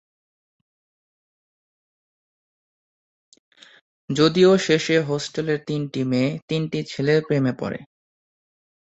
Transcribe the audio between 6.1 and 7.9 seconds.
মেয়ে, তিনটি ছেলের প্রেমে পড়ে।